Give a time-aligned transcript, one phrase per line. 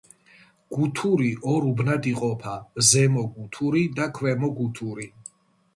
[0.77, 2.55] გუთური ორ უბნად იყოფა:
[2.89, 5.09] ზემო გუთური და ქვემო გუთური.